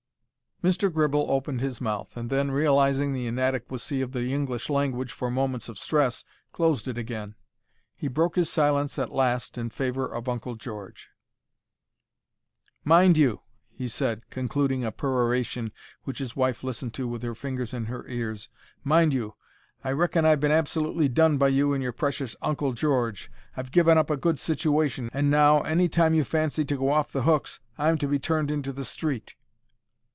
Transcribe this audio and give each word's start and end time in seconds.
Mr. 0.63 0.93
Gribble 0.93 1.25
opened 1.31 1.59
his 1.59 1.81
mouth, 1.81 2.15
and 2.15 2.29
then, 2.29 2.51
realizing 2.51 3.13
the 3.13 3.25
inadequacy 3.25 3.99
of 3.99 4.11
the 4.11 4.31
English 4.31 4.69
language 4.69 5.11
for 5.11 5.31
moments 5.31 5.67
of 5.67 5.75
stress, 5.79 6.23
closed 6.53 6.87
it 6.87 6.99
again. 6.99 7.33
He 7.95 8.07
broke 8.07 8.35
his 8.35 8.47
silence 8.47 8.99
at 8.99 9.11
last 9.11 9.57
in 9.57 9.71
favour 9.71 10.05
of 10.05 10.29
Uncle 10.29 10.53
George. 10.53 11.09
"Mind 12.83 13.17
you," 13.17 13.41
he 13.71 13.87
said, 13.87 14.29
concluding 14.29 14.85
a 14.85 14.91
peroration 14.91 15.71
which 16.03 16.19
his 16.19 16.35
wife 16.35 16.63
listened 16.63 16.93
to 16.93 17.07
with 17.07 17.23
her 17.23 17.33
fingers 17.33 17.73
in 17.73 17.85
her 17.85 18.05
ears—"mind 18.07 19.15
you, 19.15 19.33
I 19.83 19.89
reckon 19.89 20.25
I've 20.25 20.39
been 20.41 20.51
absolutely 20.51 21.09
done 21.09 21.39
by 21.39 21.47
you 21.47 21.73
and 21.73 21.81
your 21.81 21.91
precious 21.91 22.35
Uncle 22.39 22.73
George. 22.73 23.31
I've 23.57 23.71
given 23.71 23.97
up 23.97 24.11
a 24.11 24.15
good 24.17 24.37
situation, 24.37 25.09
and 25.11 25.31
now, 25.31 25.61
any 25.61 25.89
time 25.89 26.13
you 26.13 26.23
fancy 26.23 26.63
to 26.65 26.77
go 26.77 26.91
off 26.91 27.09
the 27.11 27.23
hooks, 27.23 27.59
I'm 27.79 27.97
to 27.97 28.07
be 28.07 28.19
turned 28.19 28.51
into 28.51 28.71
the 28.71 28.85
street." 28.85 29.33